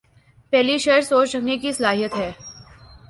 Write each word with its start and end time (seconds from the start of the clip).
پہلی 0.53 0.77
شرط 0.77 1.05
سوچ 1.05 1.35
رکھنے 1.35 1.57
کی 1.57 1.71
صلاحیت 1.71 2.13
ہے۔ 2.15 2.31